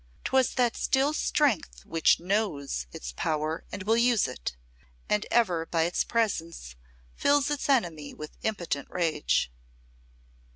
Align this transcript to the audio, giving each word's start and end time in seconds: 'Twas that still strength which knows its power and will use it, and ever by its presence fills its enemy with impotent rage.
'Twas 0.23 0.55
that 0.55 0.75
still 0.75 1.13
strength 1.13 1.85
which 1.85 2.19
knows 2.19 2.87
its 2.91 3.11
power 3.15 3.63
and 3.71 3.83
will 3.83 3.95
use 3.95 4.27
it, 4.27 4.55
and 5.07 5.27
ever 5.29 5.63
by 5.67 5.83
its 5.83 6.03
presence 6.03 6.75
fills 7.15 7.51
its 7.51 7.69
enemy 7.69 8.11
with 8.11 8.35
impotent 8.41 8.87
rage. 8.89 9.51